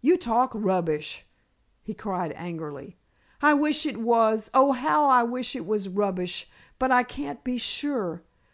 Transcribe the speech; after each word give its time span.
"You 0.00 0.16
talk 0.16 0.52
rubbish!" 0.54 1.26
he 1.82 1.92
cried 1.92 2.32
angrily. 2.34 2.96
"I 3.42 3.52
wish 3.52 3.84
it 3.84 3.98
was. 3.98 4.50
Oh, 4.54 4.72
how 4.72 5.04
I 5.04 5.22
wish 5.22 5.54
it 5.54 5.66
was 5.66 5.86
rubbish! 5.86 6.48
But 6.78 6.90
I 6.90 7.02
can't 7.02 7.44
be 7.44 7.58
sure. 7.58 8.22